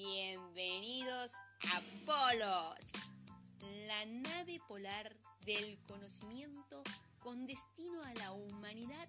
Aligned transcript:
Bienvenidos 0.00 1.32
a 1.72 1.82
Polos, 2.06 2.78
la 3.88 4.06
nave 4.06 4.60
polar 4.68 5.16
del 5.44 5.76
conocimiento 5.88 6.84
con 7.18 7.48
destino 7.48 8.04
a 8.04 8.14
la 8.14 8.30
humanidad 8.30 9.08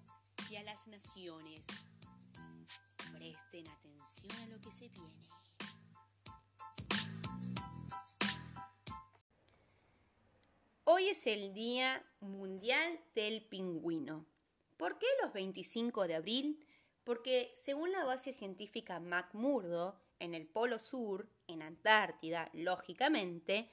y 0.50 0.56
a 0.56 0.64
las 0.64 0.88
naciones. 0.88 1.64
Presten 3.16 3.68
atención 3.68 4.32
a 4.42 4.46
lo 4.48 4.60
que 4.60 4.72
se 4.72 4.88
viene. 4.88 5.28
Hoy 10.82 11.10
es 11.10 11.24
el 11.28 11.54
Día 11.54 12.04
Mundial 12.18 12.98
del 13.14 13.46
Pingüino. 13.46 14.26
¿Por 14.76 14.98
qué 14.98 15.06
los 15.22 15.32
25 15.32 16.08
de 16.08 16.16
abril? 16.16 16.66
Porque 17.04 17.54
según 17.54 17.92
la 17.92 18.04
base 18.04 18.32
científica 18.32 18.98
McMurdo, 18.98 20.09
en 20.20 20.34
el 20.34 20.46
Polo 20.46 20.78
Sur, 20.78 21.28
en 21.48 21.62
Antártida, 21.62 22.48
lógicamente, 22.52 23.72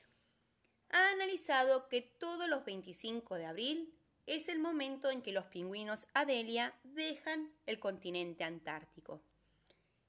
ha 0.89 1.11
analizado 1.11 1.87
que 1.89 2.01
todos 2.01 2.47
los 2.47 2.65
25 2.65 3.35
de 3.35 3.45
abril 3.45 3.93
es 4.25 4.49
el 4.49 4.59
momento 4.59 5.11
en 5.11 5.21
que 5.21 5.31
los 5.31 5.45
pingüinos 5.45 6.07
Adelia 6.13 6.73
dejan 6.83 7.53
el 7.65 7.79
continente 7.79 8.43
antártico. 8.43 9.21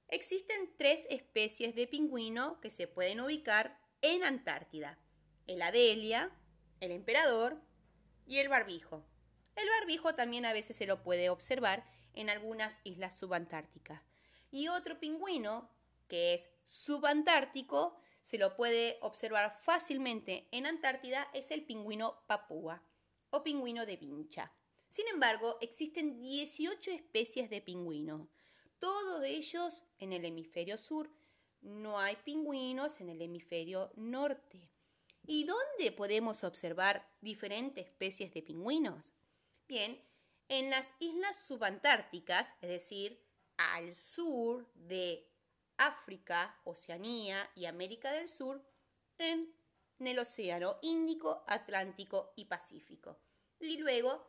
Existen 0.09 0.73
tres 0.77 1.07
especies 1.11 1.75
de 1.75 1.87
pingüino 1.87 2.61
que 2.61 2.71
se 2.71 2.89
pueden 2.89 3.21
ubicar 3.21 3.79
en 4.01 4.25
Antártida. 4.25 4.99
El 5.47 5.61
Adelia, 5.61 6.31
el 6.81 6.93
emperador 6.93 7.61
y 8.27 8.39
el 8.39 8.49
barbijo. 8.49 9.05
El 9.55 9.69
barbijo 9.69 10.15
también 10.15 10.47
a 10.47 10.53
veces 10.53 10.77
se 10.77 10.87
lo 10.87 11.03
puede 11.03 11.31
observar 11.31 11.85
en 12.15 12.31
algunas 12.31 12.81
islas 12.85 13.19
subantárticas. 13.19 14.03
Y 14.51 14.69
otro 14.69 14.99
pingüino 14.99 15.69
que 16.09 16.35
es 16.35 16.49
subantártico, 16.65 17.97
se 18.23 18.39
lo 18.39 18.57
puede 18.57 18.99
observar 19.01 19.59
fácilmente 19.63 20.49
en 20.51 20.67
Antártida, 20.67 21.29
es 21.33 21.51
el 21.51 21.65
pingüino 21.65 22.23
papúa 22.27 22.83
o 23.31 23.43
pingüino 23.43 23.87
de 23.87 23.97
vincha. 23.97 24.53
Sin 24.91 25.07
embargo, 25.09 25.59
existen 25.61 26.21
18 26.21 26.91
especies 26.91 27.51
de 27.51 27.61
pingüino, 27.61 28.29
todos 28.79 29.25
ellos 29.25 29.83
en 29.99 30.13
el 30.13 30.25
hemisferio 30.25 30.79
sur. 30.79 31.11
No 31.61 31.99
hay 31.99 32.17
pingüinos 32.17 33.01
en 33.01 33.09
el 33.09 33.21
hemisferio 33.21 33.91
norte. 33.97 34.71
¿Y 35.27 35.45
dónde 35.45 35.93
podemos 35.93 36.45
observar 36.45 37.07
diferentes 37.21 37.87
especies 37.87 38.33
de 38.33 38.43
pingüinos? 38.43 39.13
Bien, 39.67 40.01
en 40.49 40.71
las 40.71 40.87
islas 41.01 41.37
subantárticas, 41.45 42.49
es 42.63 42.71
decir, 42.71 43.21
al 43.57 43.95
sur 43.97 44.71
de 44.75 45.29
África, 45.79 46.61
Oceanía 46.65 47.51
y 47.55 47.65
América 47.65 48.13
del 48.13 48.29
Sur 48.29 48.63
en, 49.17 49.55
el 50.01 50.19
Océano 50.19 50.79
Índico, 50.83 51.45
Atlántico 51.47 52.33
y 52.37 52.45
Pacífico. 52.45 53.19
Y 53.59 53.79
luego, 53.79 54.25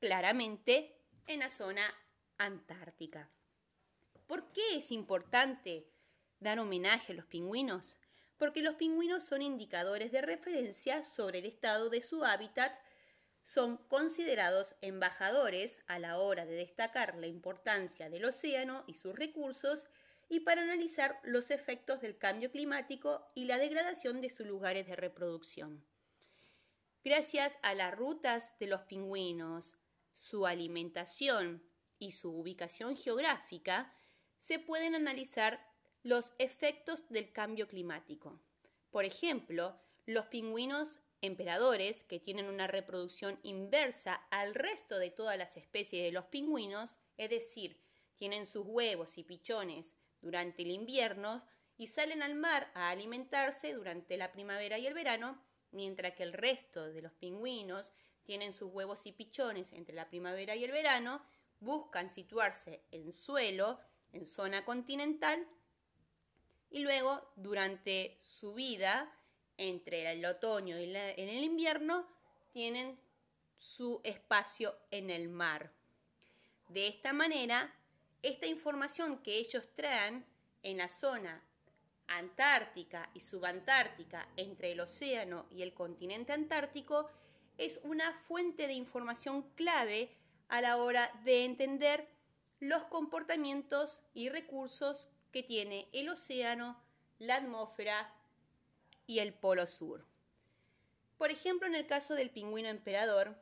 claramente, 0.00 0.98
en 1.26 1.40
la 1.40 1.50
zona 1.50 1.94
antártica. 2.36 3.30
¿Por 4.26 4.52
qué 4.52 4.76
es 4.76 4.90
importante 4.90 5.88
dar 6.40 6.58
homenaje 6.58 7.12
a 7.12 7.16
los 7.16 7.26
pingüinos? 7.26 7.96
Porque 8.36 8.62
los 8.62 8.74
pingüinos 8.74 9.22
son 9.22 9.42
indicadores 9.42 10.12
de 10.12 10.22
referencia 10.22 11.04
sobre 11.04 11.38
el 11.38 11.46
estado 11.46 11.88
de 11.88 12.02
su 12.02 12.24
hábitat, 12.24 12.72
son 13.42 13.76
considerados 13.88 14.74
embajadores 14.80 15.78
a 15.86 15.98
la 15.98 16.18
hora 16.18 16.46
de 16.46 16.54
destacar 16.54 17.16
la 17.16 17.26
importancia 17.26 18.08
del 18.08 18.24
océano 18.24 18.84
y 18.86 18.94
sus 18.94 19.14
recursos 19.14 19.86
y 20.28 20.40
para 20.40 20.62
analizar 20.62 21.20
los 21.24 21.50
efectos 21.50 22.00
del 22.00 22.18
cambio 22.18 22.50
climático 22.50 23.26
y 23.34 23.44
la 23.44 23.58
degradación 23.58 24.20
de 24.20 24.30
sus 24.30 24.46
lugares 24.46 24.86
de 24.86 24.96
reproducción. 24.96 25.84
Gracias 27.04 27.58
a 27.62 27.74
las 27.74 27.94
rutas 27.94 28.58
de 28.58 28.66
los 28.66 28.82
pingüinos, 28.82 29.76
su 30.12 30.46
alimentación 30.46 31.62
y 31.98 32.12
su 32.12 32.30
ubicación 32.30 32.96
geográfica, 32.96 33.94
se 34.38 34.58
pueden 34.58 34.94
analizar 34.94 35.66
los 36.02 36.32
efectos 36.38 37.08
del 37.08 37.32
cambio 37.32 37.68
climático. 37.68 38.40
Por 38.90 39.04
ejemplo, 39.04 39.78
los 40.06 40.26
pingüinos 40.26 41.00
emperadores, 41.20 42.04
que 42.04 42.20
tienen 42.20 42.46
una 42.46 42.66
reproducción 42.66 43.38
inversa 43.42 44.14
al 44.30 44.54
resto 44.54 44.98
de 44.98 45.10
todas 45.10 45.38
las 45.38 45.56
especies 45.56 46.04
de 46.04 46.12
los 46.12 46.26
pingüinos, 46.26 46.98
es 47.16 47.30
decir, 47.30 47.80
tienen 48.16 48.46
sus 48.46 48.64
huevos 48.66 49.18
y 49.18 49.24
pichones 49.24 49.94
durante 50.24 50.62
el 50.62 50.70
invierno 50.70 51.44
y 51.76 51.86
salen 51.86 52.22
al 52.22 52.34
mar 52.34 52.70
a 52.74 52.90
alimentarse 52.90 53.72
durante 53.72 54.16
la 54.16 54.32
primavera 54.32 54.78
y 54.78 54.86
el 54.86 54.94
verano, 54.94 55.38
mientras 55.70 56.14
que 56.14 56.22
el 56.22 56.32
resto 56.32 56.84
de 56.86 57.02
los 57.02 57.12
pingüinos 57.12 57.92
tienen 58.24 58.52
sus 58.52 58.72
huevos 58.72 59.06
y 59.06 59.12
pichones 59.12 59.72
entre 59.72 59.94
la 59.94 60.08
primavera 60.08 60.56
y 60.56 60.64
el 60.64 60.72
verano, 60.72 61.22
buscan 61.60 62.10
situarse 62.10 62.82
en 62.90 63.12
suelo, 63.12 63.78
en 64.12 64.26
zona 64.26 64.64
continental, 64.64 65.46
y 66.70 66.80
luego 66.80 67.30
durante 67.36 68.16
su 68.20 68.54
vida, 68.54 69.12
entre 69.56 70.10
el 70.10 70.24
otoño 70.24 70.78
y 70.80 70.84
en 70.84 71.28
el 71.28 71.44
invierno, 71.44 72.08
tienen 72.52 72.98
su 73.58 74.00
espacio 74.04 74.76
en 74.90 75.10
el 75.10 75.28
mar. 75.28 75.70
De 76.68 76.88
esta 76.88 77.12
manera, 77.12 77.72
esta 78.24 78.46
información 78.46 79.18
que 79.18 79.36
ellos 79.36 79.68
traen 79.76 80.24
en 80.62 80.78
la 80.78 80.88
zona 80.88 81.44
antártica 82.06 83.10
y 83.12 83.20
subantártica 83.20 84.26
entre 84.36 84.72
el 84.72 84.80
océano 84.80 85.44
y 85.50 85.62
el 85.62 85.74
continente 85.74 86.32
antártico 86.32 87.10
es 87.58 87.80
una 87.82 88.12
fuente 88.20 88.66
de 88.66 88.72
información 88.72 89.42
clave 89.56 90.16
a 90.48 90.62
la 90.62 90.78
hora 90.78 91.10
de 91.24 91.44
entender 91.44 92.08
los 92.60 92.84
comportamientos 92.84 94.00
y 94.14 94.30
recursos 94.30 95.08
que 95.30 95.42
tiene 95.42 95.88
el 95.92 96.08
océano, 96.08 96.82
la 97.18 97.36
atmósfera 97.36 98.10
y 99.06 99.18
el 99.18 99.34
polo 99.34 99.66
sur. 99.66 100.06
Por 101.18 101.30
ejemplo, 101.30 101.68
en 101.68 101.74
el 101.74 101.86
caso 101.86 102.14
del 102.14 102.30
pingüino 102.30 102.70
emperador, 102.70 103.36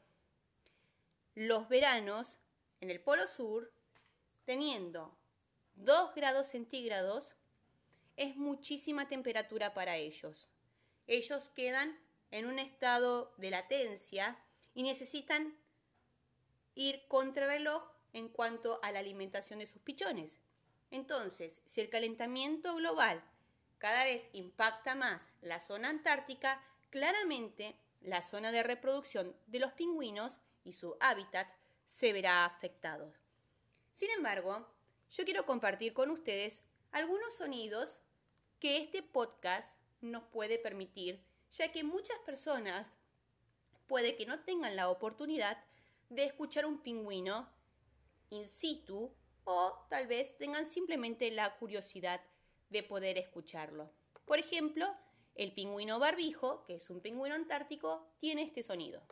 los 1.36 1.68
veranos 1.68 2.36
en 2.80 2.90
el 2.90 3.00
polo 3.00 3.28
sur 3.28 3.72
teniendo 4.44 5.16
2 5.76 6.14
grados 6.14 6.48
centígrados, 6.48 7.34
es 8.16 8.36
muchísima 8.36 9.08
temperatura 9.08 9.74
para 9.74 9.96
ellos. 9.96 10.50
Ellos 11.06 11.48
quedan 11.50 11.98
en 12.30 12.46
un 12.46 12.58
estado 12.58 13.34
de 13.36 13.50
latencia 13.50 14.38
y 14.74 14.82
necesitan 14.82 15.56
ir 16.74 17.06
contra 17.08 17.46
reloj 17.46 17.82
en 18.12 18.28
cuanto 18.28 18.80
a 18.82 18.92
la 18.92 18.98
alimentación 18.98 19.58
de 19.58 19.66
sus 19.66 19.82
pichones. 19.82 20.38
Entonces, 20.90 21.62
si 21.64 21.80
el 21.80 21.88
calentamiento 21.88 22.74
global 22.76 23.22
cada 23.78 24.04
vez 24.04 24.28
impacta 24.32 24.94
más 24.94 25.22
la 25.40 25.58
zona 25.58 25.88
antártica, 25.88 26.62
claramente 26.90 27.76
la 28.00 28.22
zona 28.22 28.52
de 28.52 28.62
reproducción 28.62 29.34
de 29.46 29.58
los 29.58 29.72
pingüinos 29.72 30.38
y 30.64 30.72
su 30.72 30.96
hábitat 31.00 31.48
se 31.86 32.12
verá 32.12 32.44
afectado. 32.44 33.12
Sin 33.92 34.10
embargo, 34.10 34.66
yo 35.10 35.24
quiero 35.24 35.44
compartir 35.44 35.92
con 35.92 36.10
ustedes 36.10 36.62
algunos 36.90 37.36
sonidos 37.36 37.98
que 38.58 38.78
este 38.78 39.02
podcast 39.02 39.76
nos 40.00 40.24
puede 40.24 40.58
permitir, 40.58 41.22
ya 41.52 41.70
que 41.72 41.84
muchas 41.84 42.18
personas 42.20 42.96
puede 43.86 44.16
que 44.16 44.26
no 44.26 44.40
tengan 44.40 44.76
la 44.76 44.88
oportunidad 44.88 45.62
de 46.08 46.24
escuchar 46.24 46.64
un 46.64 46.82
pingüino 46.82 47.48
in 48.30 48.48
situ 48.48 49.12
o 49.44 49.86
tal 49.90 50.06
vez 50.06 50.36
tengan 50.38 50.66
simplemente 50.66 51.30
la 51.30 51.56
curiosidad 51.56 52.20
de 52.70 52.82
poder 52.82 53.18
escucharlo. 53.18 53.90
Por 54.24 54.38
ejemplo, 54.38 54.86
el 55.34 55.52
pingüino 55.52 55.98
barbijo, 55.98 56.64
que 56.64 56.76
es 56.76 56.88
un 56.88 57.00
pingüino 57.00 57.34
antártico, 57.34 58.06
tiene 58.20 58.42
este 58.42 58.62
sonido. 58.62 59.02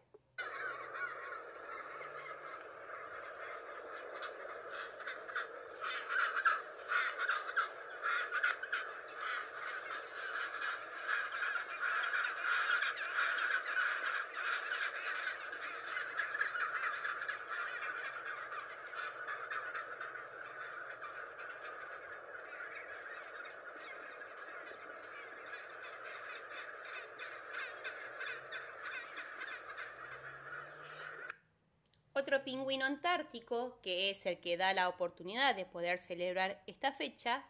Otro 32.21 32.45
pingüino 32.45 32.85
antártico, 32.85 33.81
que 33.81 34.11
es 34.11 34.27
el 34.27 34.41
que 34.41 34.59
da 34.59 34.75
la 34.75 34.91
oportunidad 34.91 35.55
de 35.57 35.65
poder 35.65 35.99
celebrar 35.99 36.63
esta 36.67 36.93
fecha, 36.93 37.47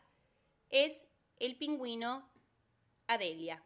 es 0.68 0.94
el 1.40 1.56
pingüino 1.56 2.30
Adelia. 3.08 3.64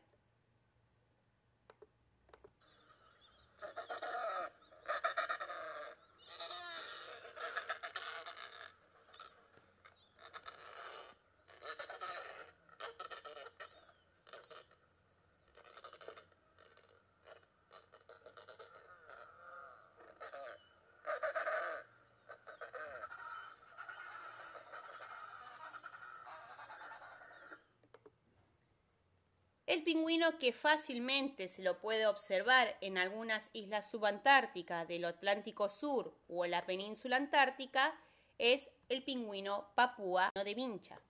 El 29.66 29.82
pingüino 29.82 30.38
que 30.38 30.52
fácilmente 30.52 31.48
se 31.48 31.62
lo 31.62 31.78
puede 31.80 32.06
observar 32.06 32.76
en 32.82 32.98
algunas 32.98 33.48
islas 33.54 33.90
subantárticas 33.90 34.86
del 34.86 35.06
Atlántico 35.06 35.70
Sur 35.70 36.14
o 36.28 36.44
en 36.44 36.50
la 36.50 36.66
península 36.66 37.16
antártica 37.16 37.98
es 38.36 38.68
el 38.90 39.02
pingüino 39.02 39.70
papúa 39.74 40.30
de 40.34 40.54
vincha. 40.54 41.00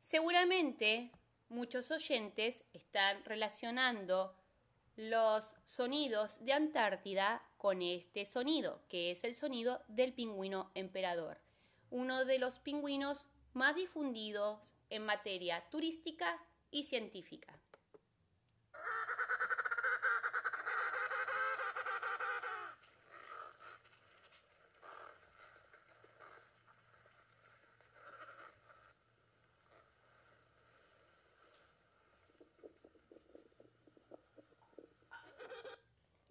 Seguramente 0.00 1.10
muchos 1.54 1.90
oyentes 1.90 2.64
están 2.72 3.24
relacionando 3.24 4.34
los 4.96 5.54
sonidos 5.64 6.44
de 6.44 6.52
Antártida 6.52 7.42
con 7.56 7.80
este 7.80 8.26
sonido, 8.26 8.82
que 8.88 9.12
es 9.12 9.24
el 9.24 9.34
sonido 9.34 9.82
del 9.88 10.12
pingüino 10.12 10.70
emperador, 10.74 11.38
uno 11.90 12.24
de 12.24 12.38
los 12.38 12.58
pingüinos 12.58 13.26
más 13.54 13.76
difundidos 13.76 14.74
en 14.90 15.06
materia 15.06 15.64
turística 15.70 16.38
y 16.70 16.82
científica. 16.82 17.58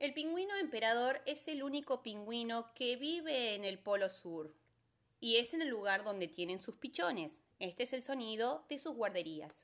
El 0.03 0.13
pingüino 0.13 0.53
emperador 0.57 1.21
es 1.25 1.47
el 1.47 1.63
único 1.63 2.03
pingüino 2.03 2.73
que 2.73 2.97
vive 2.97 3.55
en 3.55 3.63
el 3.63 3.79
Polo 3.79 4.09
Sur 4.09 4.53
y 5.21 5.37
es 5.37 5.53
en 5.53 5.61
el 5.61 5.69
lugar 5.69 6.03
donde 6.03 6.27
tienen 6.27 6.59
sus 6.59 6.75
pichones. 6.75 7.37
Este 7.59 7.83
es 7.83 7.93
el 7.93 8.03
sonido 8.03 8.65
de 8.67 8.79
sus 8.79 8.95
guarderías. 8.97 9.63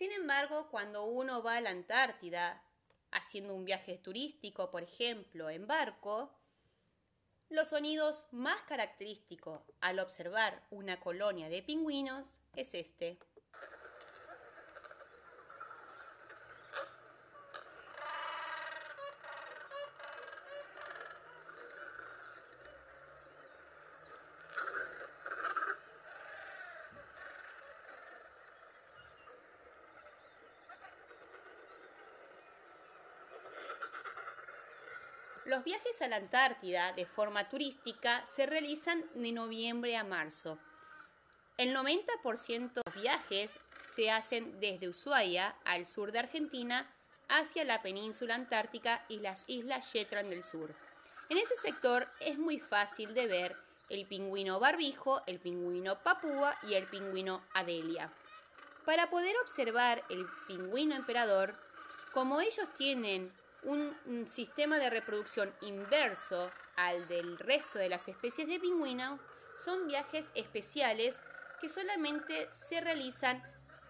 Sin 0.00 0.12
embargo, 0.12 0.68
cuando 0.70 1.04
uno 1.04 1.42
va 1.42 1.56
a 1.56 1.60
la 1.60 1.68
Antártida, 1.68 2.64
haciendo 3.10 3.54
un 3.54 3.66
viaje 3.66 3.98
turístico, 3.98 4.70
por 4.70 4.82
ejemplo, 4.82 5.50
en 5.50 5.66
barco, 5.66 6.34
los 7.50 7.68
sonidos 7.68 8.24
más 8.30 8.62
característicos 8.62 9.60
al 9.82 9.98
observar 9.98 10.66
una 10.70 11.00
colonia 11.00 11.50
de 11.50 11.62
pingüinos 11.62 12.26
es 12.56 12.72
este. 12.72 13.18
Los 35.46 35.64
viajes 35.64 36.02
a 36.02 36.08
la 36.08 36.16
Antártida 36.16 36.92
de 36.92 37.06
forma 37.06 37.48
turística 37.48 38.24
se 38.26 38.46
realizan 38.46 39.04
de 39.14 39.32
noviembre 39.32 39.96
a 39.96 40.04
marzo. 40.04 40.58
El 41.56 41.74
90% 41.74 42.72
de 42.74 42.82
los 42.84 42.94
viajes 42.94 43.52
se 43.80 44.10
hacen 44.10 44.60
desde 44.60 44.88
Ushuaia, 44.88 45.56
al 45.64 45.86
sur 45.86 46.12
de 46.12 46.18
Argentina, 46.18 46.90
hacia 47.28 47.64
la 47.64 47.80
península 47.80 48.34
antártica 48.34 49.04
y 49.08 49.20
las 49.20 49.44
islas 49.46 49.90
Shetland 49.92 50.28
del 50.28 50.42
sur. 50.42 50.74
En 51.28 51.38
ese 51.38 51.54
sector 51.56 52.08
es 52.20 52.38
muy 52.38 52.58
fácil 52.58 53.14
de 53.14 53.26
ver 53.26 53.56
el 53.88 54.06
pingüino 54.06 54.60
barbijo, 54.60 55.22
el 55.26 55.38
pingüino 55.38 56.02
papúa 56.02 56.56
y 56.62 56.74
el 56.74 56.86
pingüino 56.86 57.42
adelia. 57.54 58.12
Para 58.84 59.10
poder 59.10 59.34
observar 59.42 60.04
el 60.10 60.26
pingüino 60.46 60.94
emperador, 60.94 61.54
como 62.12 62.40
ellos 62.40 62.68
tienen 62.76 63.32
un, 63.62 64.26
sistema 64.28 64.78
de 64.78 64.90
reproducción 64.90 65.52
inverso 65.62 66.50
al 66.76 67.06
del 67.08 67.38
resto 67.38 67.78
de 67.78 67.88
las 67.88 68.06
especies 68.08 68.48
de 68.48 68.60
pingüinos, 68.60 69.20
son 69.62 69.86
viajes 69.86 70.26
especiales 70.34 71.16
que 71.60 71.68
solamente 71.68 72.48
se 72.52 72.80
realizan 72.80 73.42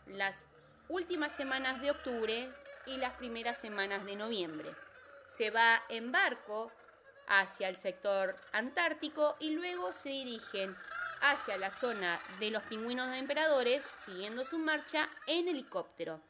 las 0.07 0.37
últimas 0.89 1.33
semanas 1.33 1.81
de 1.81 1.91
octubre 1.91 2.53
y 2.87 2.97
las 2.97 3.13
primeras 3.15 3.59
semanas 3.59 4.05
de 4.05 4.17
noviembre. 4.17 4.75
Se 5.29 5.51
va 5.51 5.83
en 5.89 6.11
barco 6.11 6.73
hacia 7.29 7.69
el 7.69 7.77
sector 7.77 8.35
antártico 8.53 9.37
y 9.39 9.51
luego 9.51 9.93
se 9.93 10.09
dirigen 10.09 10.77
hacia 11.21 11.59
la 11.59 11.71
zona 11.71 12.21
de 12.41 12.51
los 12.51 12.63
pingüinos 12.65 13.09
de 13.11 13.19
emperadores 13.19 13.85
siguiendo 14.05 14.45
su 14.45 14.59
marcha 14.59 15.09
en 15.27 15.47
helicóptero 15.47 16.21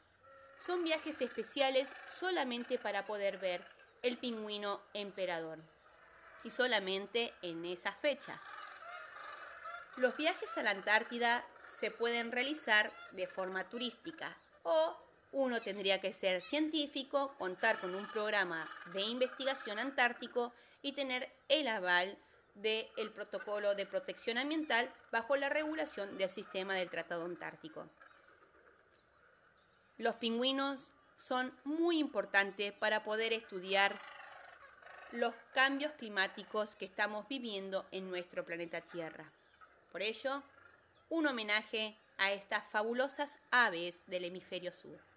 son 0.64 0.84
viajes 0.84 1.20
especiales 1.20 1.88
solamente 2.08 2.78
para 2.78 3.06
poder 3.06 3.38
ver 3.38 3.64
el 4.02 4.16
pingüino 4.18 4.80
emperador 4.94 5.58
y 6.44 6.50
solamente 6.50 7.34
en 7.42 7.64
esas 7.64 7.96
fechas. 7.96 8.42
Los 9.96 10.16
viajes 10.16 10.56
a 10.56 10.62
la 10.62 10.70
Antártida 10.70 11.44
se 11.78 11.90
pueden 11.90 12.32
realizar 12.32 12.92
de 13.12 13.26
forma 13.26 13.64
turística 13.64 14.36
o 14.62 14.96
uno 15.32 15.60
tendría 15.60 16.00
que 16.00 16.12
ser 16.12 16.42
científico, 16.42 17.34
contar 17.38 17.78
con 17.78 17.94
un 17.94 18.06
programa 18.08 18.68
de 18.92 19.02
investigación 19.02 19.78
antártico 19.78 20.52
y 20.82 20.92
tener 20.92 21.30
el 21.48 21.68
aval 21.68 22.18
del 22.54 23.10
protocolo 23.14 23.74
de 23.74 23.86
protección 23.86 24.38
ambiental 24.38 24.92
bajo 25.12 25.36
la 25.36 25.48
regulación 25.48 26.18
del 26.18 26.28
sistema 26.28 26.74
del 26.74 26.90
Tratado 26.90 27.24
Antártico. 27.24 27.88
Los 30.00 30.14
pingüinos 30.14 30.94
son 31.18 31.52
muy 31.62 31.98
importantes 31.98 32.72
para 32.72 33.04
poder 33.04 33.34
estudiar 33.34 34.00
los 35.12 35.34
cambios 35.52 35.92
climáticos 35.92 36.74
que 36.74 36.86
estamos 36.86 37.28
viviendo 37.28 37.86
en 37.90 38.08
nuestro 38.08 38.46
planeta 38.46 38.80
Tierra. 38.80 39.30
Por 39.92 40.00
ello, 40.00 40.42
un 41.10 41.26
homenaje 41.26 41.98
a 42.16 42.32
estas 42.32 42.64
fabulosas 42.70 43.36
aves 43.50 44.00
del 44.06 44.24
hemisferio 44.24 44.72
sur. 44.72 45.09